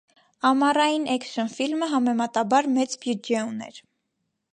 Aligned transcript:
Ամառային 0.51 1.03
էքշն 1.15 1.51
ֆիլմը 1.57 1.89
համեմատաբար 1.91 2.71
մեծ 2.79 2.97
բյուջե 3.05 3.45
ուներ։ 3.51 3.79